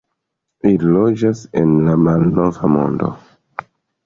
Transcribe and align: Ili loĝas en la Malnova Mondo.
Ili 0.69 0.93
loĝas 0.95 1.43
en 1.61 1.75
la 1.89 1.95
Malnova 2.07 2.71
Mondo. 2.79 3.13